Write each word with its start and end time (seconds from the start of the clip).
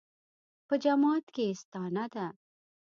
په 0.67 0.75
جماعت 0.83 1.25
کې 1.35 1.43
یې 1.49 1.57
ستانه 1.61 2.05
ده. 2.13 2.25